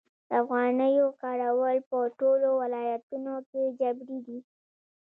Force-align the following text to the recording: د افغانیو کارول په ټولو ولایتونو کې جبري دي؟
د 0.27 0.31
افغانیو 0.41 1.07
کارول 1.21 1.77
په 1.89 1.97
ټولو 2.19 2.47
ولایتونو 2.61 3.35
کې 3.49 3.61
جبري 3.79 4.19
دي؟ 4.25 4.39